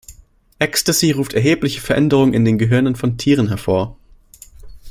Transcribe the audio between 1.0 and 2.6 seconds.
ruft erhebliche Veränderungen in den